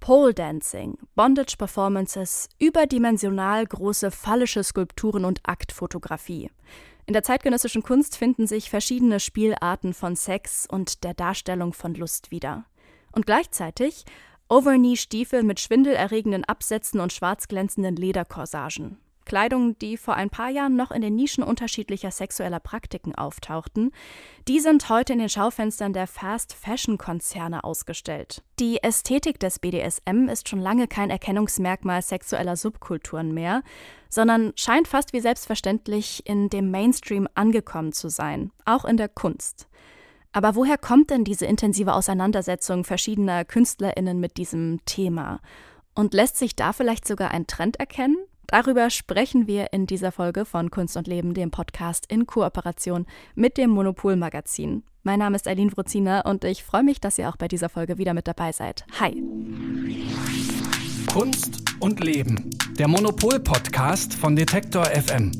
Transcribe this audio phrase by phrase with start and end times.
[0.00, 6.50] Pole Dancing, Bondage Performances, überdimensional große phallische Skulpturen und Aktfotografie.
[7.06, 12.30] In der zeitgenössischen Kunst finden sich verschiedene Spielarten von Sex und der Darstellung von Lust
[12.30, 12.64] wieder.
[13.12, 14.04] Und gleichzeitig
[14.48, 18.98] Overknee-Stiefel mit schwindelerregenden Absätzen und schwarzglänzenden Lederkorsagen.
[19.24, 23.92] Kleidung, die vor ein paar Jahren noch in den Nischen unterschiedlicher sexueller Praktiken auftauchten,
[24.48, 28.42] die sind heute in den Schaufenstern der Fast-Fashion-Konzerne ausgestellt.
[28.58, 33.62] Die Ästhetik des BDSM ist schon lange kein Erkennungsmerkmal sexueller Subkulturen mehr,
[34.08, 39.68] sondern scheint fast wie selbstverständlich in dem Mainstream angekommen zu sein, auch in der Kunst.
[40.32, 45.40] Aber woher kommt denn diese intensive Auseinandersetzung verschiedener Künstlerinnen mit diesem Thema?
[45.94, 48.16] Und lässt sich da vielleicht sogar ein Trend erkennen?
[48.50, 53.56] Darüber sprechen wir in dieser Folge von Kunst und Leben, dem Podcast in Kooperation mit
[53.56, 54.82] dem Monopol Magazin.
[55.04, 57.96] Mein Name ist Eileen Wruzina und ich freue mich, dass ihr auch bei dieser Folge
[57.96, 58.84] wieder mit dabei seid.
[58.98, 59.22] Hi.
[61.12, 65.30] Kunst und Leben, der Monopol Podcast von Detektor FM.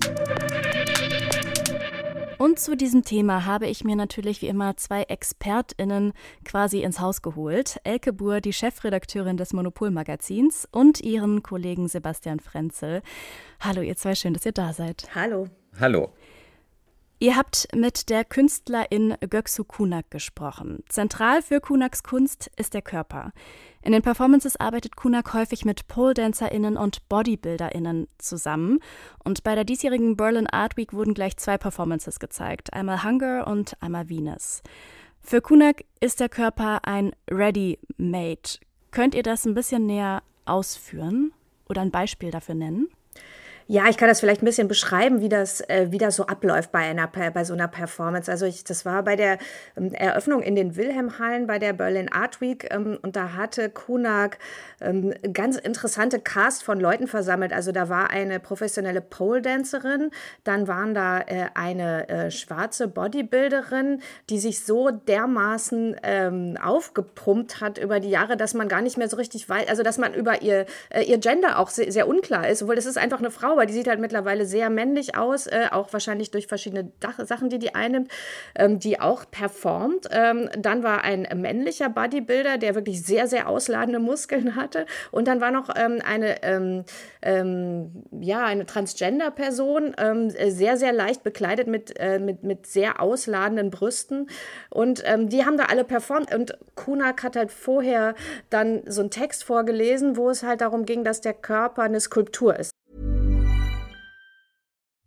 [2.41, 7.21] Und zu diesem Thema habe ich mir natürlich wie immer zwei ExpertInnen quasi ins Haus
[7.21, 7.79] geholt.
[7.85, 13.03] Elke Buhr, die Chefredakteurin des Monopol-Magazins und ihren Kollegen Sebastian Frenzel.
[13.61, 15.15] Hallo ihr zwei, schön, dass ihr da seid.
[15.15, 15.49] Hallo.
[15.79, 16.15] Hallo.
[17.19, 20.83] Ihr habt mit der Künstlerin Göksu Kunak gesprochen.
[20.89, 23.33] Zentral für Kunaks Kunst ist der Körper.
[23.83, 28.81] In den Performances arbeitet Kunak häufig mit Pole-DancerInnen und BodybuilderInnen zusammen.
[29.25, 33.77] Und bei der diesjährigen Berlin Art Week wurden gleich zwei Performances gezeigt: einmal Hunger und
[33.81, 34.63] einmal Venus.
[35.21, 38.59] Für Kunak ist der Körper ein Ready-Made.
[38.91, 41.33] Könnt ihr das ein bisschen näher ausführen
[41.69, 42.89] oder ein Beispiel dafür nennen?
[43.73, 46.73] Ja, ich kann das vielleicht ein bisschen beschreiben, wie das, äh, wie das so abläuft
[46.73, 48.29] bei, einer, bei so einer Performance.
[48.29, 49.39] Also ich, das war bei der
[49.77, 54.39] ähm, Eröffnung in den Wilhelmhallen bei der Berlin Art Week ähm, und da hatte Kunak
[54.81, 57.53] ähm, ganz interessante Cast von Leuten versammelt.
[57.53, 60.11] Also da war eine professionelle Pole-Dancerin,
[60.43, 67.79] dann waren da äh, eine äh, schwarze Bodybuilderin, die sich so dermaßen ähm, aufgepumpt hat
[67.79, 70.43] über die Jahre, dass man gar nicht mehr so richtig weiß, also dass man über
[70.43, 73.60] ihr, äh, ihr Gender auch sehr, sehr unklar ist, obwohl es ist einfach eine Frau,
[73.61, 77.51] weil die sieht halt mittlerweile sehr männlich aus, äh, auch wahrscheinlich durch verschiedene Dach Sachen,
[77.51, 78.11] die die einnimmt,
[78.55, 80.09] ähm, die auch performt.
[80.11, 84.87] Ähm, dann war ein männlicher Bodybuilder, der wirklich sehr, sehr ausladende Muskeln hatte.
[85.11, 86.85] Und dann war noch ähm, eine, ähm,
[87.21, 93.69] ähm, ja, eine Transgender-Person, ähm, sehr, sehr leicht bekleidet mit, äh, mit, mit sehr ausladenden
[93.69, 94.31] Brüsten.
[94.71, 96.35] Und die haben da alle performt.
[96.35, 98.15] Und Kunak hat halt vorher
[98.49, 102.59] dann so einen Text vorgelesen, wo es halt darum ging, dass der Körper eine Skulptur
[102.59, 102.71] ist.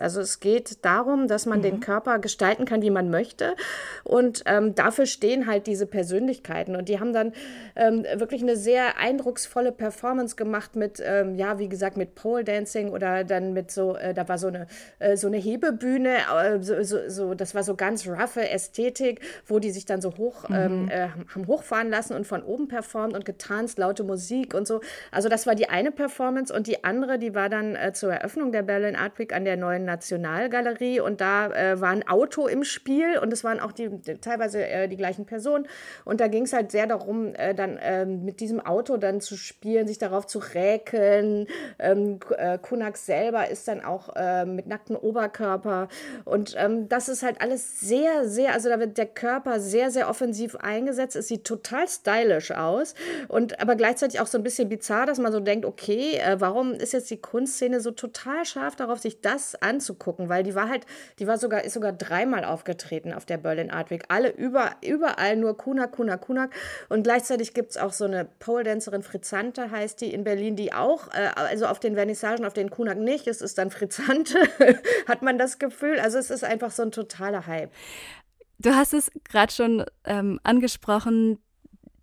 [0.00, 1.62] Also es geht darum, dass man mhm.
[1.62, 3.54] den Körper gestalten kann, wie man möchte.
[4.04, 6.76] Und ähm, dafür stehen halt diese Persönlichkeiten.
[6.76, 7.32] Und die haben dann
[7.74, 12.90] ähm, wirklich eine sehr eindrucksvolle Performance gemacht mit, ähm, ja, wie gesagt, mit Pole Dancing
[12.90, 14.66] oder dann mit so, äh, da war so eine,
[14.98, 19.58] äh, so eine Hebebühne, äh, so, so, so, das war so ganz roughe Ästhetik, wo
[19.58, 20.90] die sich dann so hoch, ähm, mhm.
[20.90, 24.80] äh, haben hochfahren lassen und von oben performt und getanzt, laute Musik und so.
[25.10, 26.52] Also das war die eine Performance.
[26.52, 29.56] Und die andere, die war dann äh, zur Eröffnung der Berlin Art Week an der
[29.56, 33.88] neuen Nationalgalerie und da äh, war ein Auto im Spiel und es waren auch die,
[34.20, 35.66] teilweise äh, die gleichen Personen.
[36.04, 39.36] Und da ging es halt sehr darum, äh, dann ähm, mit diesem Auto dann zu
[39.36, 41.46] spielen, sich darauf zu räkeln.
[41.78, 45.88] Ähm, äh, Kunak selber ist dann auch äh, mit nacktem Oberkörper.
[46.24, 50.08] Und ähm, das ist halt alles sehr, sehr, also da wird der Körper sehr, sehr
[50.08, 51.16] offensiv eingesetzt.
[51.16, 52.94] Es sieht total stylisch aus
[53.28, 56.72] und aber gleichzeitig auch so ein bisschen bizarr, dass man so denkt, okay, äh, warum
[56.72, 60.28] ist jetzt die Kunstszene so total scharf darauf, sich das anzugucken?
[60.28, 60.86] Weil die war halt,
[61.18, 64.04] die war sogar, ist sogar dreimal aufgetreten auf der Berlin Art Week.
[64.08, 66.50] Alle über, überall nur Kunak, Kunak, Kunak.
[66.88, 71.08] Und gleichzeitig gibt es auch so eine Pole-Dancerin, Frizzante heißt die in Berlin, die auch,
[71.08, 74.38] äh, also auf den Vernissagen, auf den Kunak nicht, es ist dann Frizzante,
[75.06, 76.00] hat man das Gefühl.
[76.00, 77.70] Also es ist einfach so ein totaler Hype.
[78.58, 81.38] Du hast es gerade schon ähm, angesprochen,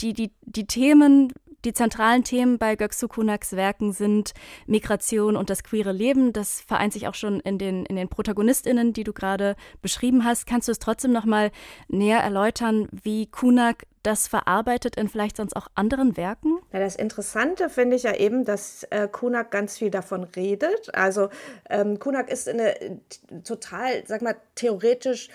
[0.01, 1.33] die, die, die Themen,
[1.65, 4.33] die zentralen Themen bei Göksu Kunaks Werken sind
[4.67, 6.33] Migration und das queere Leben.
[6.33, 10.45] Das vereint sich auch schon in den, in den ProtagonistInnen, die du gerade beschrieben hast.
[10.45, 11.51] Kannst du es trotzdem noch mal
[11.87, 16.59] näher erläutern, wie Kunak das verarbeitet in vielleicht sonst auch anderen Werken?
[16.73, 20.93] Ja, das Interessante finde ich ja eben, dass äh, Kunak ganz viel davon redet.
[20.93, 21.29] Also
[21.69, 22.97] ähm, Kunak ist eine äh,
[23.45, 25.29] total, sag mal, theoretisch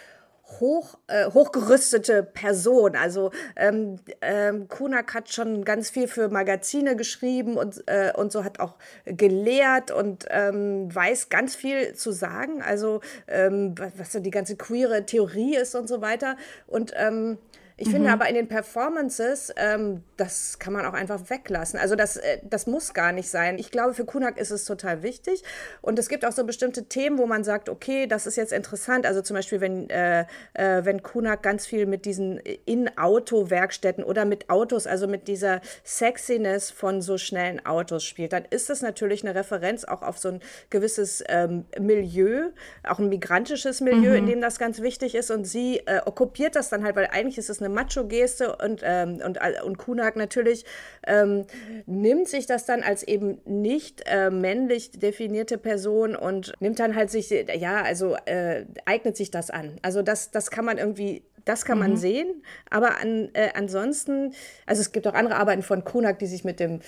[0.61, 2.97] hoch, äh, hochgerüstete Person.
[2.97, 8.45] Also ähm, ähm, Kunak hat schon ganz viel für Magazine geschrieben und, äh, und so
[8.45, 8.75] hat auch
[9.05, 12.63] gelehrt und ähm, weiß ganz viel zu sagen.
[12.63, 16.37] Also ähm, was so die ganze queere Theorie ist und so weiter.
[16.67, 17.39] Und ähm,
[17.81, 17.93] ich mhm.
[17.93, 21.79] finde aber in den Performances, ähm, das kann man auch einfach weglassen.
[21.79, 23.57] Also das, äh, das muss gar nicht sein.
[23.57, 25.45] Ich glaube, für Kunak ist es total wichtig.
[25.81, 29.07] Und es gibt auch so bestimmte Themen, wo man sagt, okay, das ist jetzt interessant.
[29.07, 30.23] Also zum Beispiel, wenn, äh,
[30.55, 36.73] äh, wenn Kunak ganz viel mit diesen In-Auto-Werkstätten oder mit Autos, also mit dieser Sexiness
[36.73, 40.41] von so schnellen Autos spielt, dann ist das natürlich eine Referenz auch auf so ein
[40.71, 42.49] gewisses ähm, Milieu,
[42.83, 44.17] auch ein migrantisches Milieu, mhm.
[44.17, 45.31] in dem das ganz wichtig ist.
[45.31, 48.81] Und sie äh, okkupiert das dann halt, weil eigentlich ist es eine eine Macho-Geste und,
[48.83, 50.65] ähm, und, und Kunak natürlich
[51.07, 51.47] ähm,
[51.87, 57.11] nimmt sich das dann als eben nicht äh, männlich definierte Person und nimmt dann halt
[57.11, 59.79] sich, ja, also äh, eignet sich das an.
[59.83, 61.97] Also das, das kann man irgendwie das kann man mhm.
[61.97, 64.35] sehen, aber an, äh, ansonsten,
[64.67, 66.81] also es gibt auch andere Arbeiten von Kunak, die sich mit dem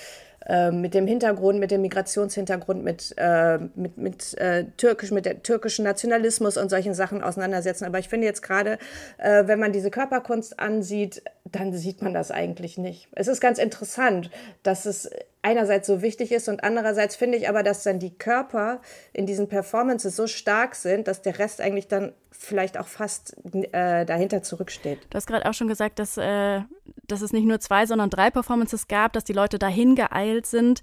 [0.46, 5.42] äh, mit dem Hintergrund, mit dem Migrationshintergrund, mit, äh, mit, mit, äh, türkisch, mit der
[5.42, 7.84] türkischen Nationalismus und solchen Sachen auseinandersetzen.
[7.84, 8.78] Aber ich finde jetzt gerade,
[9.18, 13.08] äh, wenn man diese Körperkunst ansieht, dann sieht man das eigentlich nicht.
[13.12, 14.30] Es ist ganz interessant,
[14.62, 15.10] dass es
[15.42, 18.80] einerseits so wichtig ist und andererseits finde ich aber, dass dann die Körper
[19.12, 23.36] in diesen Performances so stark sind, dass der Rest eigentlich dann vielleicht auch fast
[23.72, 25.00] äh, dahinter zurücksteht.
[25.10, 26.60] Du hast gerade auch schon gesagt, dass, äh,
[27.06, 30.80] dass es nicht nur zwei, sondern drei Performances gab, dass die Leute dahin geeilt sind.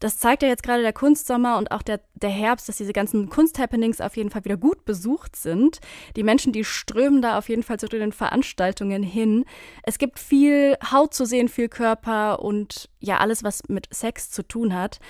[0.00, 3.28] Das zeigt ja jetzt gerade der Kunstsommer und auch der, der Herbst, dass diese ganzen
[3.28, 5.80] Kunsthappenings auf jeden Fall wieder gut besucht sind.
[6.16, 9.44] Die Menschen, die strömen da auf jeden Fall zu den Veranstaltungen hin.
[9.84, 14.42] Es gibt viel Haut zu sehen, viel Körper und ja, alles, was mit Sex zu
[14.42, 15.00] tun hat.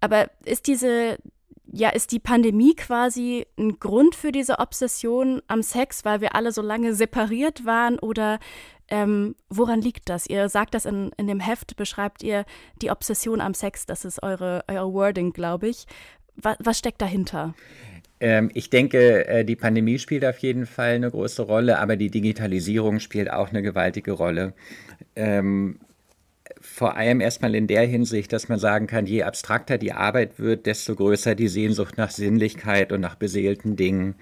[0.00, 1.18] Aber ist diese,
[1.72, 6.52] ja, ist die Pandemie quasi ein Grund für diese Obsession am Sex, weil wir alle
[6.52, 8.38] so lange separiert waren oder
[8.88, 10.26] ähm, woran liegt das?
[10.26, 12.44] Ihr sagt das in, in dem Heft, beschreibt ihr
[12.82, 15.86] die Obsession am Sex, das ist eure, euer Wording, glaube ich.
[16.36, 17.54] Was, was steckt dahinter?
[18.20, 22.10] Ähm, ich denke, äh, die Pandemie spielt auf jeden Fall eine große Rolle, aber die
[22.10, 24.54] Digitalisierung spielt auch eine gewaltige Rolle.
[25.16, 25.78] Ähm,
[26.76, 30.66] vor allem erstmal in der Hinsicht, dass man sagen kann, je abstrakter die Arbeit wird,
[30.66, 34.14] desto größer die Sehnsucht nach Sinnlichkeit und nach beseelten Dingen.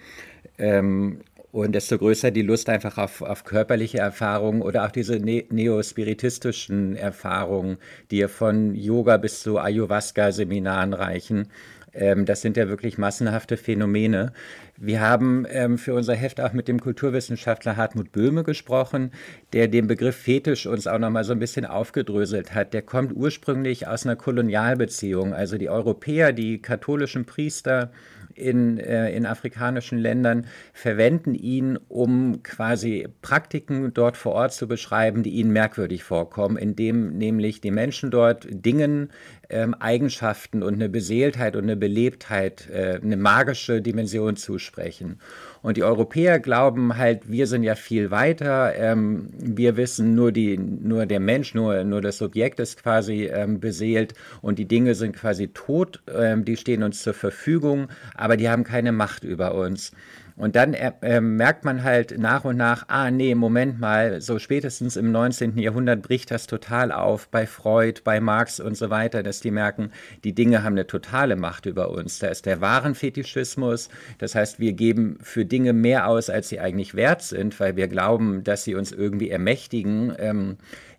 [0.57, 1.19] Ähm,
[1.51, 6.95] und desto größer die Lust einfach auf, auf körperliche Erfahrungen oder auch diese ne neospiritistischen
[6.95, 7.79] Erfahrungen,
[8.13, 11.49] die von Yoga bis zu Ayahuasca-Seminaren reichen.
[11.95, 14.33] Ähm, das sind ja wirklich massenhafte Phänomene.
[14.77, 19.13] Wir haben ähm, für unser Heft auch mit dem Kulturwissenschaftler Hartmut Böhme gesprochen,
[19.53, 22.75] der den Begriff Fetisch uns auch nochmal so ein bisschen aufgedröselt hat.
[22.75, 25.33] Der kommt ursprünglich aus einer Kolonialbeziehung.
[25.33, 27.91] Also die Europäer, die katholischen Priester,
[28.35, 35.23] in, äh, in afrikanischen Ländern verwenden ihn, um quasi Praktiken dort vor Ort zu beschreiben,
[35.23, 39.11] die ihnen merkwürdig vorkommen, indem nämlich die Menschen dort Dingen
[39.51, 45.21] ähm, Eigenschaften und eine Beseeltheit und eine Belebtheit, äh, eine magische Dimension zusprechen.
[45.65, 50.59] Und die Europäer glauben halt, wir sind ja viel weiter, ähm, wir wissen nur die,
[50.59, 54.13] nur der Mensch, nur, nur das Subjekt ist quasi ähm, beseelt.
[54.43, 58.63] Und die Dinge sind quasi tot, ähm, die stehen uns zur Verfügung, aber die haben
[58.63, 59.93] keine Macht über uns.
[60.37, 64.97] Und dann äh, merkt man halt nach und nach, ah nee, Moment mal, so spätestens
[64.97, 65.59] im 19.
[65.59, 69.93] Jahrhundert bricht das total auf bei Freud, bei Marx und so weiter, dass die merken,
[70.25, 72.19] die Dinge haben eine totale Macht über uns.
[72.19, 73.89] Da ist der Warenfetischismus,
[74.19, 77.87] das heißt, wir geben für Dinge mehr aus, als sie eigentlich wert sind, weil wir
[77.87, 80.15] glauben, dass sie uns irgendwie ermächtigen.
[80.19, 80.57] Ähm,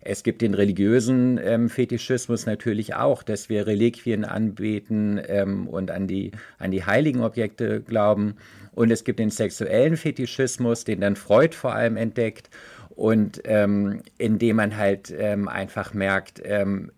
[0.08, 6.06] es gibt den religiösen ähm, Fetischismus natürlich auch, dass wir Reliquien anbeten ähm, und an
[6.06, 8.36] die, an die heiligen Objekte glauben.
[8.76, 12.50] Und es gibt den sexuellen Fetischismus, den dann Freud vor allem entdeckt
[12.96, 16.92] und ähm, indem man halt ähm, einfach merkt, ähm,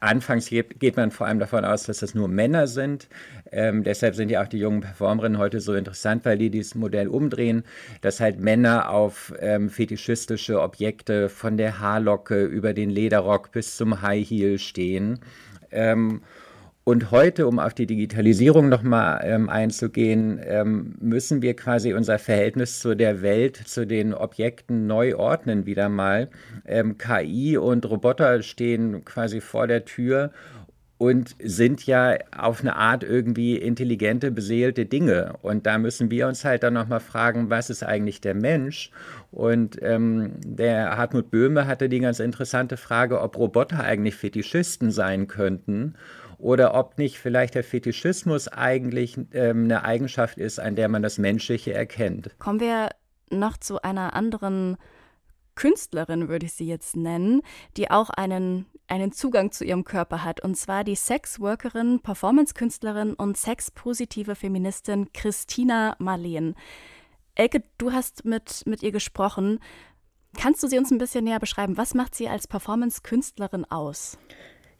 [0.00, 3.08] anfangs geht, man vor allem davon aus, dass das nur Männer sind.
[3.52, 7.06] Ähm, deshalb sind ja auch die jungen Performerinnen heute so interessant, weil die dieses Modell
[7.06, 7.64] umdrehen,
[8.02, 14.02] dass halt Männer auf ähm, fetischistische Objekte von der Haarlocke über den Lederrock bis zum
[14.02, 15.20] High Heel stehen.
[16.90, 22.80] Und heute, um auf die Digitalisierung nochmal ähm, einzugehen, ähm, müssen wir quasi unser Verhältnis
[22.80, 26.30] zu der Welt, zu den Objekten neu ordnen wieder mal.
[26.66, 30.32] Ähm, KI und Roboter stehen quasi vor der Tür
[30.98, 35.34] und sind ja auf eine Art irgendwie intelligente, beseelte Dinge.
[35.42, 38.90] Und da müssen wir uns halt dann nochmal fragen, was ist eigentlich der Mensch?
[39.30, 45.28] Und ähm, der Hartmut Böhme hatte die ganz interessante Frage, ob Roboter eigentlich Fetischisten sein
[45.28, 45.94] könnten
[46.40, 51.18] oder ob nicht vielleicht der Fetischismus eigentlich ähm, eine Eigenschaft ist, an der man das
[51.18, 52.38] Menschliche erkennt.
[52.38, 52.90] Kommen wir
[53.30, 54.76] noch zu einer anderen
[55.54, 57.42] Künstlerin, würde ich sie jetzt nennen,
[57.76, 60.42] die auch einen, einen Zugang zu ihrem Körper hat.
[60.42, 66.54] Und zwar die Sexworkerin, Performance-Künstlerin und sexpositive Feministin Christina Marleen.
[67.34, 69.60] Elke, du hast mit, mit ihr gesprochen.
[70.36, 71.76] Kannst du sie uns ein bisschen näher beschreiben?
[71.76, 74.18] Was macht sie als Performance-Künstlerin aus?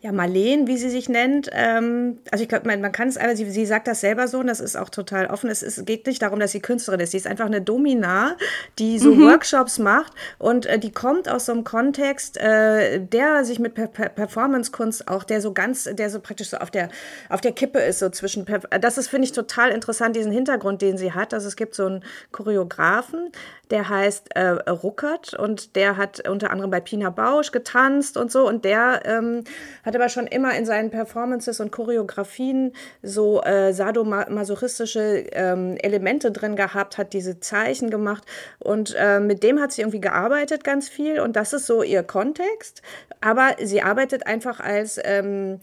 [0.03, 1.51] Ja, Marleen, wie sie sich nennt.
[1.53, 4.39] Ähm, also ich glaube, man, man kann es einfach, sie, sie sagt das selber so
[4.39, 5.51] und das ist auch total offen.
[5.51, 7.11] Es ist, geht nicht darum, dass sie Künstlerin ist.
[7.11, 8.37] Sie ist einfach eine Domina,
[8.79, 9.27] die so mhm.
[9.27, 13.89] Workshops macht und äh, die kommt aus so einem Kontext, äh, der sich mit per
[13.89, 16.89] per Performance-Kunst auch, der so ganz, der so praktisch so auf der,
[17.29, 18.47] auf der Kippe ist, so zwischen,
[18.81, 21.35] das ist, finde ich, total interessant, diesen Hintergrund, den sie hat.
[21.35, 23.33] Also es gibt so einen Choreografen,
[23.71, 28.49] der heißt äh, Ruckert und der hat unter anderem bei Pina Bausch getanzt und so
[28.49, 29.45] und der ähm,
[29.85, 36.57] hat aber schon immer in seinen Performances und Choreografien so äh, sadomasochistische ähm, Elemente drin
[36.57, 38.25] gehabt, hat diese Zeichen gemacht.
[38.59, 41.21] Und äh, mit dem hat sie irgendwie gearbeitet ganz viel.
[41.21, 42.83] Und das ist so ihr Kontext,
[43.21, 45.61] aber sie arbeitet einfach als ähm,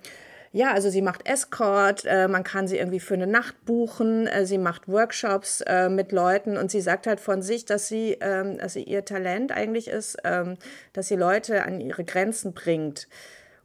[0.58, 4.46] ja, also sie macht Escort, äh, man kann sie irgendwie für eine Nacht buchen, äh,
[4.46, 6.58] sie macht Workshops äh, mit Leuten.
[6.58, 10.18] Und sie sagt halt von sich, dass sie, ähm, dass sie ihr Talent eigentlich ist,
[10.24, 10.58] ähm,
[10.94, 13.08] dass sie Leute an ihre Grenzen bringt.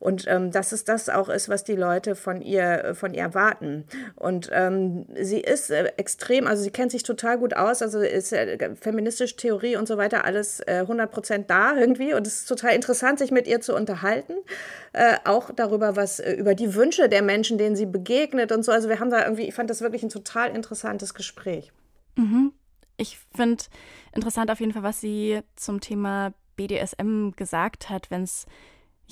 [0.02, 3.84] Und ähm, dass es das auch ist, was die Leute von ihr, von ihr erwarten.
[4.16, 8.32] Und ähm, sie ist äh, extrem, also sie kennt sich total gut aus, also ist
[8.32, 12.14] äh, feministische Theorie und so weiter alles äh, 100 da irgendwie.
[12.14, 14.32] Und es ist total interessant, sich mit ihr zu unterhalten.
[14.92, 18.72] Äh, auch darüber, was, äh, über die Wünsche der Menschen, denen sie begegnet und so.
[18.72, 21.70] Also wir haben da irgendwie, ich fand das wirklich ein total interessantes Gespräch.
[22.16, 22.52] Mhm.
[22.96, 23.62] Ich finde
[24.12, 28.46] interessant auf jeden Fall, was sie zum Thema BDSM gesagt hat, wenn es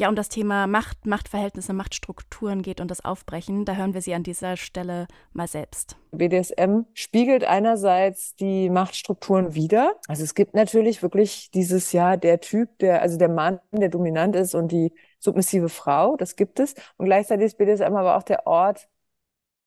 [0.01, 3.65] ja um das Thema Macht, Machtverhältnisse, Machtstrukturen geht und das Aufbrechen.
[3.65, 5.97] Da hören wir sie an dieser Stelle mal selbst.
[6.11, 9.95] BDSM spiegelt einerseits die Machtstrukturen wider.
[10.09, 14.35] Also es gibt natürlich wirklich dieses Jahr der Typ, der, also der Mann, der dominant
[14.35, 16.75] ist und die submissive Frau, das gibt es.
[16.97, 18.89] Und gleichzeitig ist BDSM aber auch der Ort,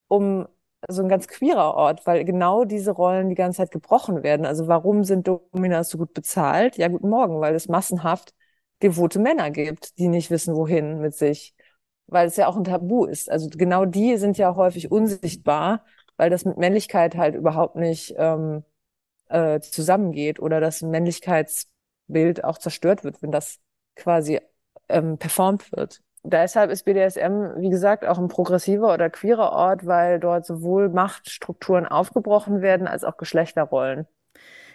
[0.08, 0.48] um
[0.90, 4.46] so ein ganz queerer Ort, weil genau diese Rollen die ganze Zeit gebrochen werden.
[4.46, 6.78] Also warum sind Dominas so gut bezahlt?
[6.78, 8.34] Ja, guten Morgen, weil es massenhaft
[8.84, 11.56] devote Männer gibt, die nicht wissen, wohin mit sich,
[12.08, 13.32] weil es ja auch ein Tabu ist.
[13.32, 15.86] Also genau die sind ja häufig unsichtbar,
[16.18, 18.64] weil das mit Männlichkeit halt überhaupt nicht ähm,
[19.30, 23.60] äh, zusammengeht oder das Männlichkeitsbild auch zerstört wird, wenn das
[23.96, 24.40] quasi
[24.90, 26.02] ähm, performt wird.
[26.26, 31.86] Deshalb ist BDSM, wie gesagt, auch ein progressiver oder queerer Ort, weil dort sowohl Machtstrukturen
[31.86, 34.08] aufgebrochen werden als auch Geschlechterrollen.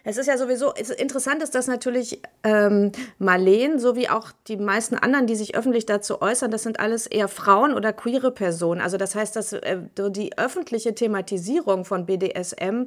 [0.05, 5.27] Es ist ja sowieso, interessant ist, dass natürlich ähm, Marleen, sowie auch die meisten anderen,
[5.27, 8.81] die sich öffentlich dazu äußern, das sind alles eher Frauen oder queere Personen.
[8.81, 12.87] Also das heißt, dass äh, die öffentliche Thematisierung von BDSM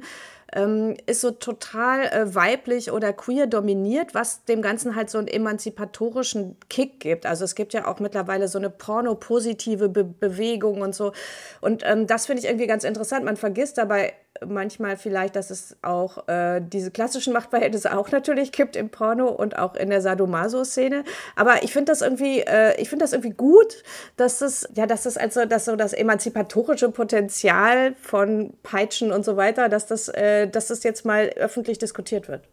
[0.52, 5.28] ähm, ist so total äh, weiblich oder queer dominiert, was dem Ganzen halt so einen
[5.28, 7.26] emanzipatorischen Kick gibt.
[7.26, 11.12] Also es gibt ja auch mittlerweile so eine pornopositive Be Bewegung und so.
[11.60, 13.24] Und ähm, das finde ich irgendwie ganz interessant.
[13.24, 14.12] Man vergisst dabei
[14.46, 19.58] manchmal vielleicht, dass es auch äh, diese klassischen Machtverhältnisse auch natürlich gibt im Porno und
[19.58, 21.04] auch in der Sadomaso-Szene.
[21.36, 23.82] Aber ich finde das irgendwie, äh, ich finde das irgendwie gut,
[24.16, 29.36] dass es, ja, dass es also, dass so das emanzipatorische Potenzial von Peitschen und so
[29.36, 32.48] weiter, dass das äh, äh, dass das jetzt mal öffentlich diskutiert wird.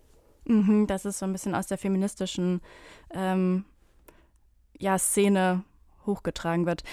[0.45, 2.61] Mhm, dass es so ein bisschen aus der feministischen
[3.13, 3.65] ähm,
[4.77, 5.63] ja, Szene
[6.05, 6.83] hochgetragen wird.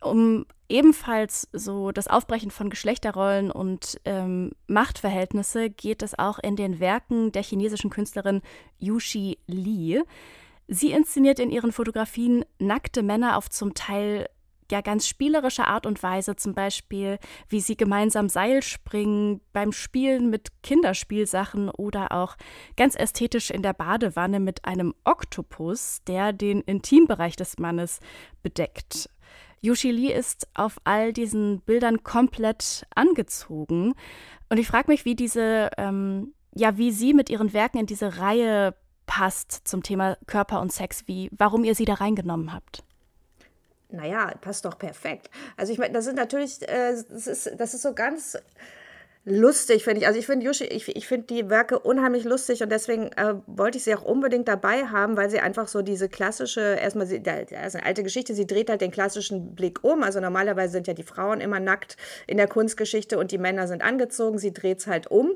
[0.00, 6.80] Um ebenfalls so das Aufbrechen von Geschlechterrollen und ähm, Machtverhältnisse geht es auch in den
[6.80, 8.42] Werken der chinesischen Künstlerin
[8.78, 10.02] Yushi Li.
[10.66, 14.28] Sie inszeniert in ihren Fotografien nackte Männer auf zum Teil
[14.70, 17.18] ja ganz spielerische Art und Weise, zum Beispiel,
[17.48, 22.36] wie sie gemeinsam Seil springen, beim Spielen mit Kinderspielsachen oder auch
[22.76, 28.00] ganz ästhetisch in der Badewanne mit einem Oktopus, der den Intimbereich des Mannes
[28.42, 29.08] bedeckt.
[29.60, 33.94] Yushi Li ist auf all diesen Bildern komplett angezogen.
[34.50, 38.18] Und ich frage mich, wie diese, ähm, ja, wie sie mit ihren Werken in diese
[38.18, 38.74] Reihe
[39.06, 42.84] passt zum Thema Körper und Sex, wie, warum ihr sie da reingenommen habt.
[43.94, 45.30] Naja, passt doch perfekt.
[45.56, 48.36] Also ich meine, das sind natürlich, äh, das, ist, das ist so ganz
[49.26, 50.06] lustig, finde ich.
[50.06, 53.78] Also ich finde Yushi, ich, ich finde die Werke unheimlich lustig und deswegen äh, wollte
[53.78, 57.38] ich sie auch unbedingt dabei haben, weil sie einfach so diese klassische, erstmal, sie, da,
[57.38, 60.02] ist eine alte Geschichte, sie dreht halt den klassischen Blick um.
[60.02, 63.82] Also normalerweise sind ja die Frauen immer nackt in der Kunstgeschichte und die Männer sind
[63.82, 65.32] angezogen, sie dreht es halt um.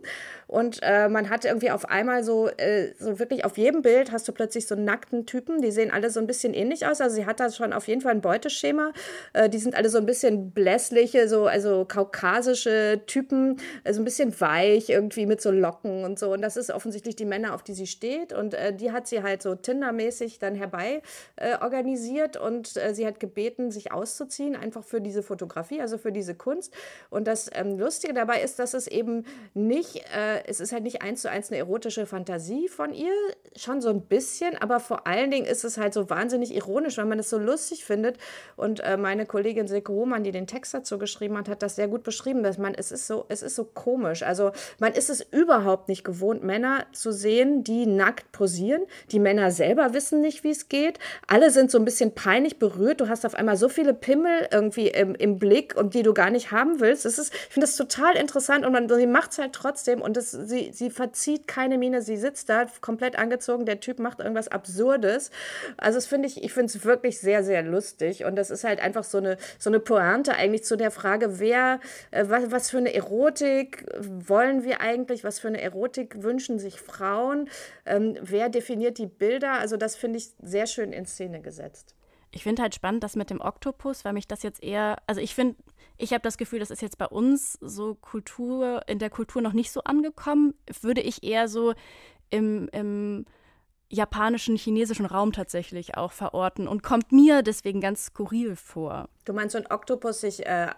[0.46, 4.28] Und äh, man hat irgendwie auf einmal so, äh, so wirklich auf jedem Bild hast
[4.28, 7.00] du plötzlich so nackten Typen, die sehen alle so ein bisschen ähnlich aus.
[7.00, 8.92] Also sie hat da schon auf jeden Fall ein Beuteschema.
[9.32, 14.38] Äh, die sind alle so ein bisschen blässliche, so, also kaukasische Typen also ein bisschen
[14.40, 16.32] weich, irgendwie mit so Locken und so.
[16.32, 18.32] Und das ist offensichtlich die Männer, auf die sie steht.
[18.32, 21.02] Und äh, die hat sie halt so Tinder-mäßig dann herbei
[21.36, 26.12] äh, organisiert und äh, sie hat gebeten, sich auszuziehen, einfach für diese Fotografie, also für
[26.12, 26.74] diese Kunst.
[27.10, 31.02] Und das ähm, Lustige dabei ist, dass es eben nicht, äh, es ist halt nicht
[31.02, 33.12] eins zu eins eine erotische Fantasie von ihr,
[33.56, 37.06] schon so ein bisschen, aber vor allen Dingen ist es halt so wahnsinnig ironisch, weil
[37.06, 38.18] man es so lustig findet.
[38.56, 41.88] Und äh, meine Kollegin Silke Hohmann, die den Text dazu geschrieben hat, hat das sehr
[41.88, 44.22] gut beschrieben, dass man, es ist so, es ist so komisch.
[44.22, 48.82] Also man ist es überhaupt nicht gewohnt, Männer zu sehen, die nackt posieren.
[49.10, 50.98] Die Männer selber wissen nicht, wie es geht.
[51.26, 53.00] Alle sind so ein bisschen peinlich berührt.
[53.00, 56.30] Du hast auf einmal so viele Pimmel irgendwie im, im Blick und die du gar
[56.30, 57.04] nicht haben willst.
[57.04, 60.16] Das ist, ich finde das total interessant und man, sie macht es halt trotzdem und
[60.16, 62.02] das, sie, sie verzieht keine Miene.
[62.02, 63.66] Sie sitzt da komplett angezogen.
[63.66, 65.30] Der Typ macht irgendwas Absurdes.
[65.76, 68.80] Also das finde ich, ich finde es wirklich sehr, sehr lustig und das ist halt
[68.80, 72.78] einfach so eine, so eine Pointe eigentlich zu der Frage, wer, äh, was, was für
[72.78, 75.24] eine Erotik Erotik wollen wir eigentlich?
[75.24, 77.48] Was für eine Erotik wünschen sich Frauen?
[77.86, 79.52] Ähm, wer definiert die Bilder?
[79.54, 81.94] Also das finde ich sehr schön in Szene gesetzt.
[82.30, 85.34] Ich finde halt spannend, das mit dem Oktopus, weil mich das jetzt eher, also ich
[85.34, 85.56] finde,
[85.96, 89.54] ich habe das Gefühl, das ist jetzt bei uns so Kultur, in der Kultur noch
[89.54, 90.54] nicht so angekommen.
[90.82, 91.74] Würde ich eher so
[92.30, 93.24] im, im
[93.90, 99.08] japanischen, chinesischen Raum tatsächlich auch verorten und kommt mir deswegen ganz skurril vor.
[99.24, 100.68] Du meinst, so ein Oktopus sich äh,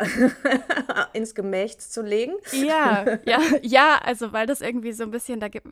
[1.12, 2.34] ins Gemächt zu legen?
[2.52, 5.66] Ja, ja, ja, also weil das irgendwie so ein bisschen, da gibt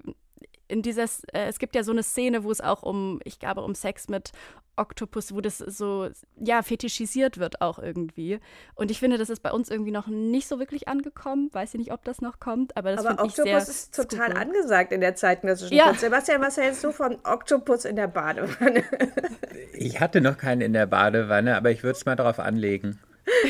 [0.68, 3.62] in dieses, äh, es gibt ja so eine Szene, wo es auch um, ich glaube,
[3.62, 4.32] um Sex mit
[4.78, 8.40] Oktopus, wo das so, ja, fetischisiert wird auch irgendwie.
[8.74, 11.50] Und ich finde, das ist bei uns irgendwie noch nicht so wirklich angekommen.
[11.52, 14.30] Weiß ich nicht, ob das noch kommt, aber das finde ich sehr Oktopus ist total
[14.30, 14.42] skurril.
[14.42, 15.86] angesagt in der zeitgenössischen ja.
[15.86, 16.00] Kunst.
[16.00, 18.84] Sebastian, was hältst du von Oktopus in der Badewanne?
[19.72, 23.00] ich hatte noch keinen in der Badewanne, aber ich würde es mal darauf anlegen.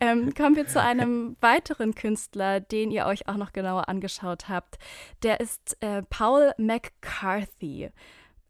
[0.00, 4.76] ähm, kommen wir zu einem weiteren Künstler, den ihr euch auch noch genauer angeschaut habt.
[5.22, 7.90] Der ist äh, Paul McCarthy.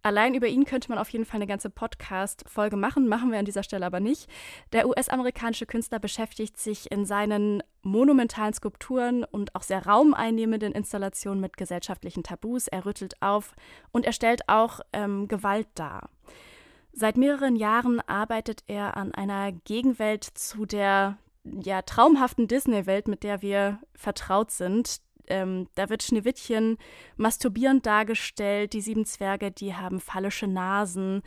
[0.07, 3.45] Allein über ihn könnte man auf jeden Fall eine ganze Podcast-Folge machen, machen wir an
[3.45, 4.31] dieser Stelle aber nicht.
[4.73, 11.57] Der US-amerikanische Künstler beschäftigt sich in seinen monumentalen Skulpturen und auch sehr raumeinnehmenden Installationen mit
[11.57, 12.69] gesellschaftlichen Tabus.
[12.69, 13.57] Er rüttelt auf
[13.91, 16.09] und er stellt auch ähm, Gewalt dar.
[16.93, 23.43] Seit mehreren Jahren arbeitet er an einer Gegenwelt zu der ja, traumhaften Disney-Welt, mit der
[23.43, 25.01] wir vertraut sind.
[25.29, 26.79] Ähm, da wird Schneewittchen
[27.17, 31.23] masturbierend dargestellt, die sieben Zwerge, die haben phallische Nasen.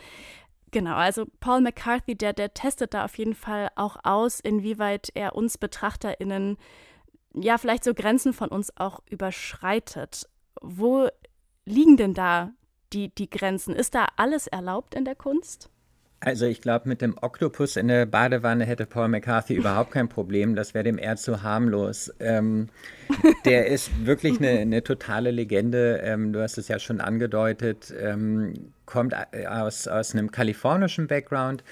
[0.72, 5.36] Genau, also Paul McCarthy, der, der testet da auf jeden Fall auch aus, inwieweit er
[5.36, 6.58] uns BetrachterInnen
[7.34, 10.30] ja vielleicht so Grenzen von uns auch überschreitet.
[10.62, 11.08] Wo
[11.66, 12.52] liegen denn da
[12.94, 13.76] die, die Grenzen?
[13.76, 15.70] Ist da alles erlaubt in der Kunst?
[16.22, 20.54] Also ich glaube, mit dem Oktopus in der Badewanne hätte Paul McCarthy überhaupt kein Problem.
[20.54, 22.14] Das wäre dem eher zu harmlos.
[22.20, 22.68] Ähm,
[23.46, 26.02] der ist wirklich eine, eine totale Legende.
[26.04, 27.94] Ähm, du hast es ja schon angedeutet.
[27.98, 29.16] Ähm, kommt
[29.48, 31.64] aus, aus einem kalifornischen Background,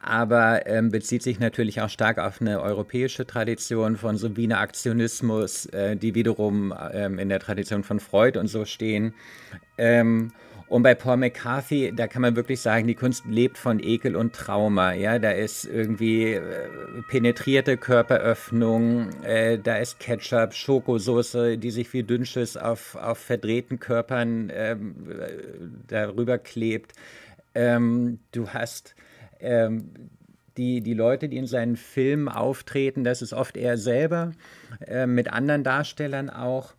[0.00, 5.66] aber ähm, bezieht sich natürlich auch stark auf eine europäische Tradition von so Wiener Aktionismus,
[5.66, 9.14] äh, die wiederum ähm, in der Tradition von Freud und so stehen.
[9.78, 10.32] Ähm,
[10.72, 14.32] Und bei Paul McCarthy, da kann man wirklich sagen, die Kunst lebt von Ekel und
[14.32, 14.94] Trauma.
[14.94, 16.40] Ja, da ist irgendwie äh,
[17.08, 24.50] penetrierte Körperöffnung, äh, da ist Ketchup, Schokosoße, die sich wie Dünnschiss auf, auf verdrehten Körpern
[24.50, 25.32] ähm, äh,
[25.88, 26.94] darüber klebt.
[27.54, 28.94] Ähm, du hast
[29.40, 29.90] ähm,
[30.56, 34.32] die, die Leute, die in seinen Filmen auftreten, das ist oft er selber,
[34.86, 36.72] äh, mit anderen Darstellern auch.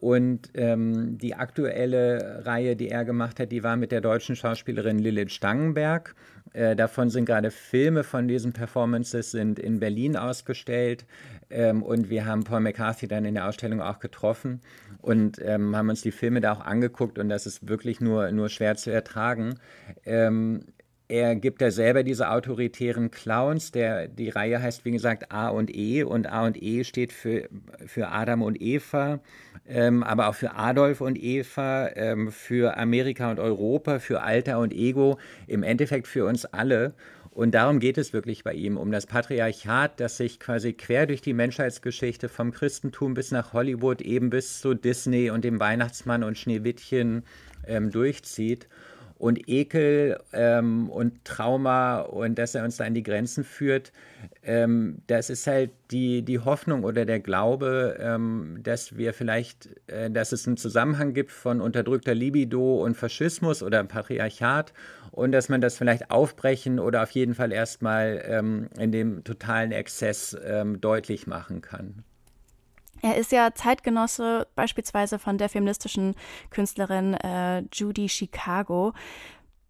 [0.00, 4.98] Und ähm, die aktuelle Reihe, die er gemacht hat, die war mit der deutschen Schauspielerin
[4.98, 6.14] Lilith Stangenberg.
[6.54, 11.04] Äh, davon sind gerade Filme von diesen Performances sind in Berlin ausgestellt.
[11.50, 14.62] Ähm, und wir haben Paul McCarthy dann in der Ausstellung auch getroffen
[15.02, 17.18] und ähm, haben uns die Filme da auch angeguckt.
[17.18, 19.58] Und das ist wirklich nur, nur schwer zu ertragen.
[21.10, 23.72] Er gibt ja selber diese autoritären Clowns.
[23.72, 26.04] Der, die Reihe heißt, wie gesagt, A und E.
[26.04, 27.48] Und A und E steht für,
[27.84, 29.18] für Adam und Eva,
[29.66, 34.72] ähm, aber auch für Adolf und Eva, ähm, für Amerika und Europa, für Alter und
[34.72, 35.18] Ego,
[35.48, 36.94] im Endeffekt für uns alle.
[37.32, 41.22] Und darum geht es wirklich bei ihm, um das Patriarchat, das sich quasi quer durch
[41.22, 46.38] die Menschheitsgeschichte vom Christentum bis nach Hollywood, eben bis zu Disney und dem Weihnachtsmann und
[46.38, 47.24] Schneewittchen
[47.66, 48.68] ähm, durchzieht
[49.20, 53.92] und Ekel ähm, und Trauma und dass er uns da an die Grenzen führt,
[54.42, 60.10] ähm, das ist halt die, die Hoffnung oder der Glaube, ähm, dass wir vielleicht, äh,
[60.10, 64.72] dass es einen Zusammenhang gibt von unterdrückter Libido und Faschismus oder Patriarchat
[65.10, 69.70] und dass man das vielleicht aufbrechen oder auf jeden Fall erstmal ähm, in dem totalen
[69.70, 72.04] Exzess ähm, deutlich machen kann.
[73.02, 76.14] Er ist ja Zeitgenosse beispielsweise von der feministischen
[76.50, 78.92] Künstlerin äh, Judy Chicago.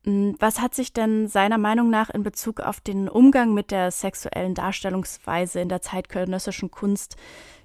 [0.04, 3.90] Hm, was hat sich denn seiner Meinung nach in Bezug auf den Umgang mit der
[3.90, 7.16] sexuellen Darstellungsweise in der zeitgenössischen Kunst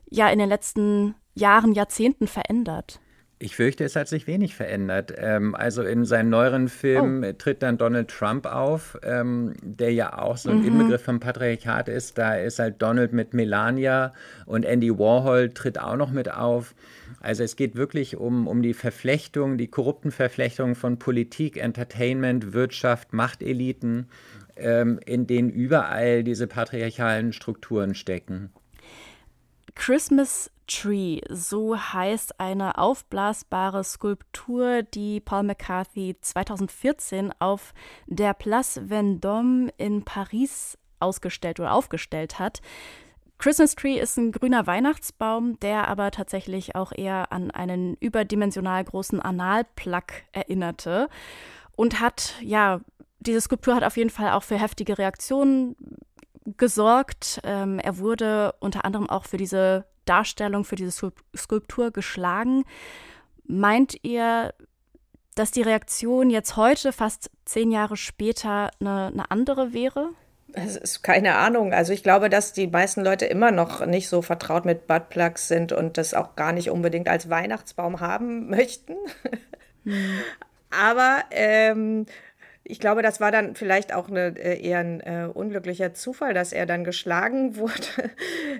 [0.09, 2.99] ja in den letzten Jahren, Jahrzehnten verändert?
[3.37, 5.13] Ich fürchte, es hat sich wenig verändert.
[5.17, 7.33] Ähm, also in seinen neueren Filmen oh.
[7.37, 10.67] tritt dann Donald Trump auf, ähm, der ja auch so ein mhm.
[10.67, 12.17] Inbegriff vom Patriarchat ist.
[12.17, 14.13] Da ist halt Donald mit Melania
[14.45, 16.75] und Andy Warhol tritt auch noch mit auf.
[17.19, 23.11] Also es geht wirklich um, um die Verflechtung, die korrupten Verflechtungen von Politik, Entertainment, Wirtschaft,
[23.11, 24.07] Machteliten,
[24.55, 28.51] ähm, in denen überall diese patriarchalen Strukturen stecken.
[29.75, 37.73] Christmas Tree, so heißt eine aufblasbare Skulptur, die Paul McCarthy 2014 auf
[38.07, 42.61] der Place Vendôme in Paris ausgestellt oder aufgestellt hat.
[43.37, 49.21] Christmas Tree ist ein grüner Weihnachtsbaum, der aber tatsächlich auch eher an einen überdimensional großen
[49.21, 51.09] Analplug erinnerte
[51.75, 52.79] und hat, ja,
[53.19, 55.75] diese Skulptur hat auf jeden Fall auch für heftige Reaktionen
[56.57, 57.41] gesorgt.
[57.43, 62.63] Ähm, er wurde unter anderem auch für diese Darstellung, für diese Skulptur geschlagen.
[63.47, 64.53] Meint ihr,
[65.35, 70.09] dass die Reaktion jetzt heute, fast zehn Jahre später, eine, eine andere wäre?
[70.53, 71.73] Es ist keine Ahnung.
[71.73, 75.73] Also ich glaube, dass die meisten Leute immer noch nicht so vertraut mit Buttplugs sind
[75.73, 78.95] und das auch gar nicht unbedingt als Weihnachtsbaum haben möchten.
[79.83, 80.19] Hm.
[80.69, 82.05] Aber ähm,
[82.67, 86.51] ich glaube, das war dann vielleicht auch eine, äh, eher ein äh, unglücklicher Zufall, dass
[86.51, 88.09] er dann geschlagen wurde.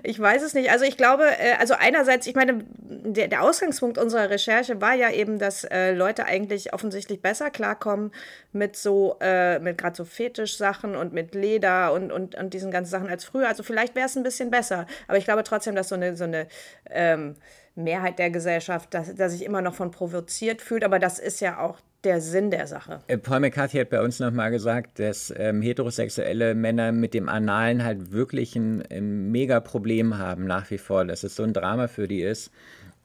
[0.04, 0.70] ich weiß es nicht.
[0.70, 5.10] Also ich glaube, äh, also einerseits, ich meine, der, der, Ausgangspunkt unserer Recherche war ja
[5.10, 8.12] eben, dass äh, Leute eigentlich offensichtlich besser klarkommen
[8.52, 12.90] mit so, äh, mit gerade so Fetischsachen und mit Leder und, und, und diesen ganzen
[12.92, 13.48] Sachen als früher.
[13.48, 14.86] Also vielleicht wäre es ein bisschen besser.
[15.08, 16.46] Aber ich glaube trotzdem, dass so eine, so eine
[16.90, 17.34] ähm,
[17.76, 20.82] Mehrheit der Gesellschaft, dass, dass sich immer noch von provoziert fühlt.
[20.82, 23.00] Aber das ist ja auch der Sinn der Sache.
[23.08, 27.84] Äh, Paul McCarthy hat bei uns nochmal gesagt, dass ähm, heterosexuelle Männer mit dem Analen
[27.84, 31.88] halt wirklich ein, ein mega Problem haben nach wie vor, dass es so ein Drama
[31.88, 32.50] für die ist.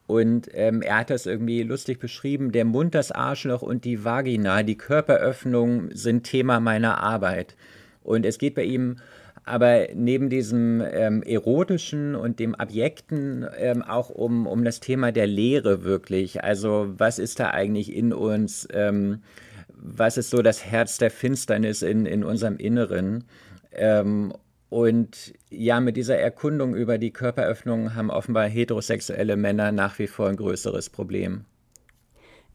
[0.08, 2.52] Und ähm, er hat das irgendwie lustig beschrieben.
[2.52, 7.56] Der Mund, das Arschloch und die Vagina, die Körperöffnung sind Thema meiner Arbeit.
[8.04, 8.98] Und es geht bei ihm
[9.44, 15.28] aber neben diesem ähm, erotischen und dem Abjekten ähm, auch um, um das Thema der
[15.28, 16.44] Lehre wirklich.
[16.44, 18.68] Also was ist da eigentlich in uns?
[18.72, 19.22] Ähm,
[19.84, 23.24] was ist so das Herz der Finsternis in, in unserem Inneren?
[23.72, 24.34] Ähm,
[24.70, 30.30] und ja, mit dieser Erkundung über die Körperöffnung haben offenbar heterosexuelle Männer nach wie vor
[30.30, 31.46] ein größeres Problem.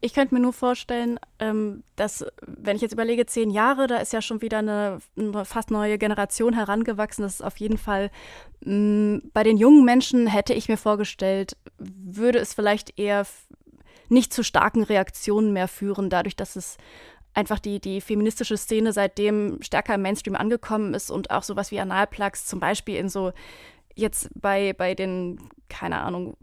[0.00, 4.12] Ich könnte mir nur vorstellen, ähm, dass, wenn ich jetzt überlege, zehn Jahre, da ist
[4.12, 7.22] ja schon wieder eine, eine fast neue Generation herangewachsen.
[7.22, 8.10] Das ist auf jeden Fall
[8.60, 13.26] mh, mm, bei den jungen Menschen hätte ich mir vorgestellt, würde es vielleicht eher
[14.08, 16.76] nicht zu starken Reaktionen mehr führen, dadurch, dass es
[17.34, 21.80] einfach die, die feministische Szene seitdem stärker im Mainstream angekommen ist und auch sowas wie
[21.80, 23.32] Analplugs zum Beispiel in so
[23.94, 26.36] jetzt bei, bei den, keine Ahnung,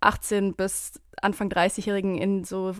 [0.00, 2.74] 18 bis Anfang 30-Jährigen in so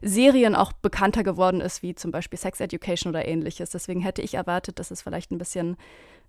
[0.00, 3.70] Serien auch bekannter geworden ist, wie zum Beispiel Sex Education oder ähnliches.
[3.70, 5.76] Deswegen hätte ich erwartet, dass es vielleicht ein bisschen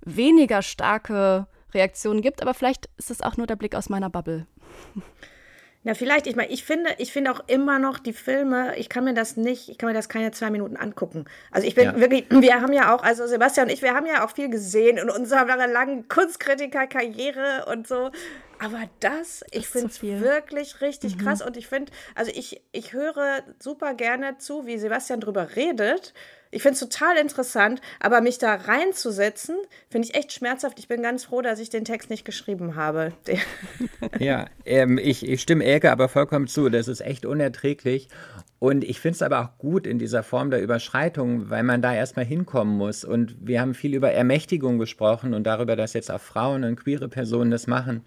[0.02, 4.46] weniger starke Reaktionen gibt, aber vielleicht ist es auch nur der Blick aus meiner Bubble.
[5.84, 6.28] Ja, vielleicht.
[6.28, 9.36] Ich meine, ich finde, ich finde auch immer noch die Filme, ich kann mir das
[9.36, 11.26] nicht, ich kann mir das keine zwei Minuten angucken.
[11.52, 12.00] Also ich bin ja.
[12.00, 14.98] wirklich, wir haben ja auch, also Sebastian und ich, wir haben ja auch viel gesehen
[14.98, 18.12] in unserer langen Kunstkritiker-Karriere und so.
[18.60, 21.22] Aber das, ich finde es wirklich richtig mhm.
[21.22, 21.41] krass.
[21.41, 26.13] Und ich finde, also ich, ich höre super gerne zu, wie Sebastian drüber redet.
[26.54, 29.56] Ich finde es total interessant, aber mich da reinzusetzen,
[29.89, 30.78] finde ich echt schmerzhaft.
[30.78, 33.13] Ich bin ganz froh, dass ich den Text nicht geschrieben habe.
[34.20, 36.70] ja, ähm, ich, ich stimme Elke aber vollkommen zu.
[36.70, 38.08] Das ist echt unerträglich.
[38.60, 41.94] Und ich finde es aber auch gut in dieser Form der Überschreitung, weil man da
[41.94, 43.04] erstmal hinkommen muss.
[43.04, 47.10] Und wir haben viel über Ermächtigung gesprochen und darüber, dass jetzt auch Frauen und queere
[47.10, 48.04] Personen das machen.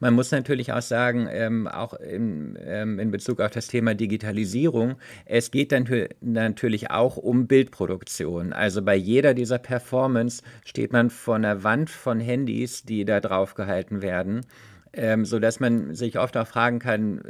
[0.00, 4.94] Man muss natürlich auch sagen, ähm, auch in, ähm, in Bezug auf das Thema Digitalisierung,
[5.24, 5.88] es geht dann
[6.20, 8.52] natürlich auch um Bildproduktion.
[8.52, 13.54] Also bei jeder dieser Performance steht man vor einer Wand von Handys, die da drauf
[13.54, 14.46] gehalten werden
[14.92, 17.20] ähm, so dass man sich oft auch fragen kann,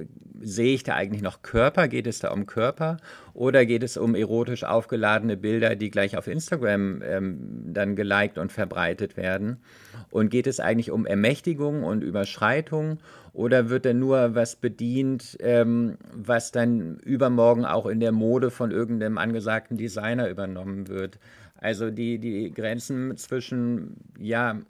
[0.40, 1.88] sehe ich da eigentlich noch Körper?
[1.88, 2.98] Geht es da um Körper?
[3.34, 7.38] Oder geht es um erotisch aufgeladene Bilder, die gleich auf Instagram ähm,
[7.72, 9.58] dann geliked und verbreitet werden?
[10.10, 12.98] Und geht es eigentlich um Ermächtigung und Überschreitung?
[13.32, 18.70] Oder wird denn nur was bedient, ähm, was dann übermorgen auch in der Mode von
[18.70, 21.18] irgendeinem angesagten Designer übernommen wird?
[21.60, 24.60] Also die, die Grenzen zwischen, ja,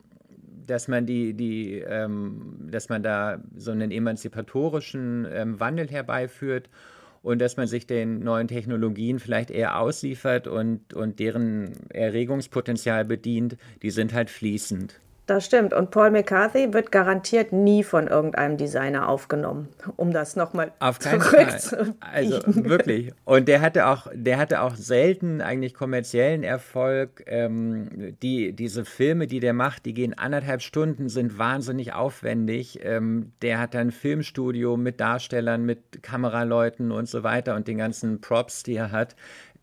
[0.68, 6.68] dass man die, die, ähm, dass man da so einen emanzipatorischen ähm, Wandel herbeiführt
[7.22, 13.56] und dass man sich den neuen Technologien vielleicht eher ausliefert und, und deren Erregungspotenzial bedient,
[13.82, 15.00] die sind halt fließend.
[15.28, 15.74] Das stimmt.
[15.74, 21.20] Und Paul McCarthy wird garantiert nie von irgendeinem Designer aufgenommen, um das nochmal Auf keinen
[21.20, 21.94] Fall.
[22.00, 23.12] Also wirklich.
[23.26, 27.24] Und der hatte auch, der hatte auch selten eigentlich kommerziellen Erfolg.
[27.26, 32.80] Ähm, die, diese Filme, die der macht, die gehen anderthalb Stunden, sind wahnsinnig aufwendig.
[32.82, 38.22] Ähm, der hat ein Filmstudio mit Darstellern, mit Kameraleuten und so weiter und den ganzen
[38.22, 39.14] Props, die er hat.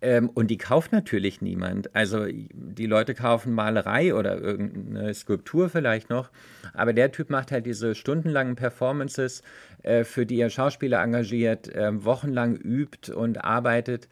[0.05, 1.95] Ähm, und die kauft natürlich niemand.
[1.95, 6.29] Also die Leute kaufen Malerei oder irgendeine Skulptur vielleicht noch.
[6.75, 9.41] Aber der Typ macht halt diese stundenlangen Performances,
[9.81, 14.07] äh, für die er Schauspieler engagiert, äh, wochenlang übt und arbeitet.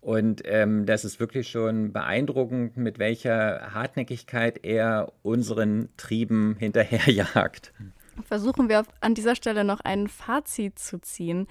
[0.00, 7.72] Und ähm, das ist wirklich schon beeindruckend, mit welcher Hartnäckigkeit er unseren Trieben hinterherjagt.
[8.24, 11.46] Versuchen wir an dieser Stelle noch ein Fazit zu ziehen.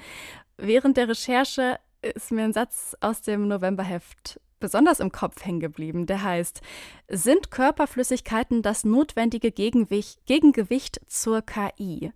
[0.57, 1.77] Während der Recherche
[2.13, 6.05] ist mir ein Satz aus dem Novemberheft besonders im Kopf hängen geblieben.
[6.05, 6.61] Der heißt,
[7.09, 12.11] sind Körperflüssigkeiten das notwendige Gegengewicht, zur KI?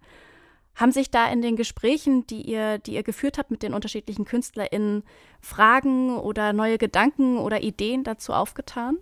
[0.76, 4.26] Haben sich da in den Gesprächen, die ihr, die ihr geführt habt mit den unterschiedlichen
[4.26, 5.04] KünstlerInnen,
[5.42, 8.98] Fragen oder neue Gedanken oder Ideen dazu aufgetan?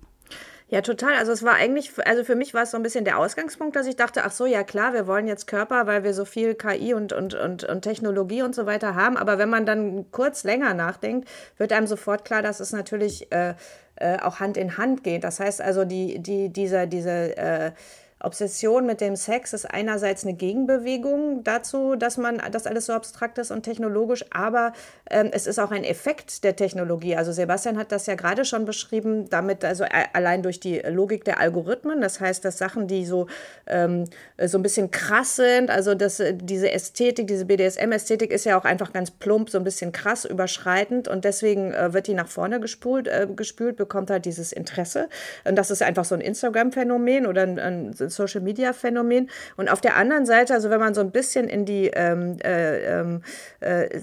[0.69, 1.15] Ja, total.
[1.15, 3.87] Also es war eigentlich, also für mich war es so ein bisschen der Ausgangspunkt, dass
[3.87, 6.93] ich dachte, ach so, ja klar, wir wollen jetzt Körper, weil wir so viel KI
[6.93, 9.15] und, und, und, und Technologie und so weiter haben.
[9.15, 13.53] Aber wenn man dann kurz länger nachdenkt, wird einem sofort klar, dass es natürlich äh,
[13.95, 15.23] äh, auch Hand in Hand geht.
[15.23, 17.71] Das heißt also, die, die, dieser, diese äh,
[18.19, 23.37] Obsession mit dem Sex ist einerseits eine Gegenbewegung dazu, dass man das alles so abstrakt
[23.37, 24.73] ist und technologisch, aber
[25.09, 27.15] ähm, es ist auch ein Effekt der Technologie.
[27.15, 31.39] Also Sebastian hat das ja gerade schon beschrieben, damit also allein durch die Logik der
[31.39, 33.27] Algorithmen, das heißt, dass Sachen, die so
[33.67, 34.05] ähm,
[34.43, 38.65] so ein bisschen krass sind, also dass äh, diese Ästhetik, diese BDSM-Ästhetik ist ja auch
[38.65, 42.59] einfach ganz plump, so ein bisschen krass überschreitend und deswegen äh, wird die nach vorne
[42.59, 45.07] gespult, äh, gespült, bekommt halt dieses Interesse
[45.45, 49.29] und das ist einfach so ein Instagram-Phänomen oder ein, ein Social Media Phänomen.
[49.55, 52.99] Und auf der anderen Seite, also wenn man so ein bisschen in die ähm, äh,
[52.99, 53.21] ähm,
[53.59, 54.01] äh,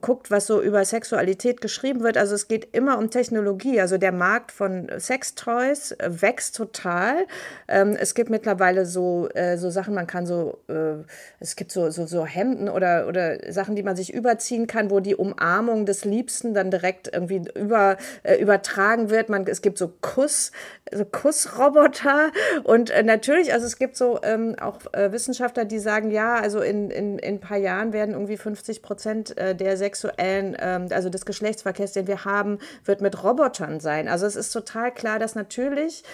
[0.00, 3.80] guckt, was so über Sexualität geschrieben wird, also es geht immer um Technologie.
[3.80, 7.26] Also der Markt von Sextoys äh, wächst total.
[7.68, 11.04] Ähm, es gibt mittlerweile so, äh, so Sachen, man kann so, äh,
[11.40, 15.00] es gibt so, so, so Hemden oder, oder Sachen, die man sich überziehen kann, wo
[15.00, 19.28] die Umarmung des Liebsten dann direkt irgendwie über, äh, übertragen wird.
[19.28, 20.52] Man, es gibt so Kuss,
[20.92, 22.30] so Kussroboter
[22.64, 26.60] und natürlich natürlich, also es gibt so ähm, auch äh, Wissenschaftler, die sagen, ja, also
[26.60, 31.08] in, in, in ein paar Jahren werden irgendwie 50 Prozent äh, der sexuellen, ähm, also
[31.08, 34.08] des Geschlechtsverkehrs, den wir haben, wird mit Robotern sein.
[34.08, 36.04] Also es ist total klar, dass natürlich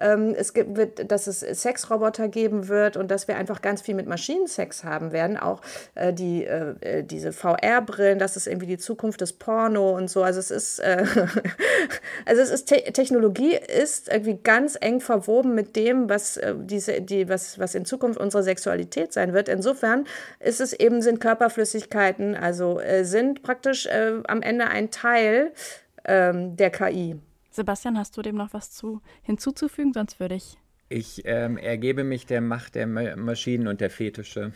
[0.00, 3.94] ähm, es gibt, wird, dass es Sexroboter geben wird und dass wir einfach ganz viel
[3.94, 5.36] mit Maschinensex haben werden.
[5.36, 5.60] Auch
[5.94, 10.22] äh, die, äh, äh diese VR-Brillen, das ist irgendwie die Zukunft des Porno und so.
[10.22, 11.04] Also es ist, äh,
[12.26, 17.00] also es ist Te Technologie ist irgendwie ganz eng verwoben mit dem, was äh, diese,
[17.00, 19.48] die, was, was in Zukunft unsere Sexualität sein wird.
[19.48, 20.06] Insofern
[20.40, 25.52] ist es eben, sind Körperflüssigkeiten, also äh, sind praktisch am Ende ein Teil
[26.04, 27.16] ähm, der KI.
[27.54, 29.92] Sebastian, hast du dem noch was zu, hinzuzufügen?
[29.92, 30.58] Sonst würde ich.
[30.92, 34.52] Ich ähm, ergebe mich der Macht der Ma Maschinen und der Fetische.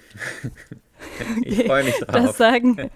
[1.42, 2.14] ich freue mich drauf.
[2.14, 2.90] Das sagen,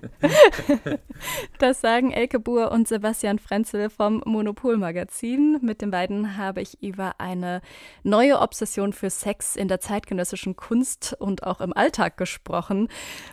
[1.59, 5.59] das sagen Elke Buhr und Sebastian Frenzel vom Monopol-Magazin.
[5.63, 7.63] Mit den beiden habe ich über eine
[8.03, 12.89] neue Obsession für Sex in der zeitgenössischen Kunst und auch im Alltag gesprochen.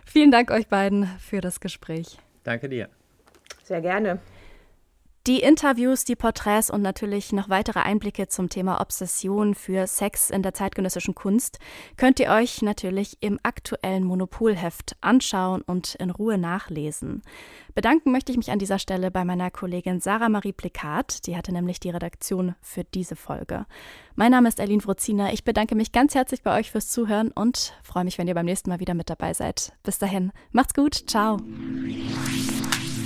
[0.06, 2.18] Vielen Dank euch beiden für das Gespräch.
[2.46, 2.88] Danke dir.
[3.66, 4.22] Sehr gerne.
[5.28, 10.42] Die Interviews, die Porträts und natürlich noch weitere Einblicke zum Thema Obsession für Sex in
[10.42, 11.60] der zeitgenössischen Kunst
[11.98, 17.24] könnt ihr euch natürlich im aktuellen Monopolheft anschauen und in Ruhe nachlesen.
[17.76, 21.52] Bedanken möchte ich mich an dieser Stelle bei meiner Kollegin Sarah Marie Plikat, die hatte
[21.52, 23.66] nämlich die Redaktion für diese Folge.
[24.16, 25.34] Mein Name ist Erlin Wrozina.
[25.34, 28.46] Ich bedanke mich ganz herzlich bei euch fürs Zuhören und freue mich, wenn ihr beim
[28.46, 29.74] nächsten Mal wieder mit dabei seid.
[29.84, 31.38] Bis dahin, macht's gut, ciao.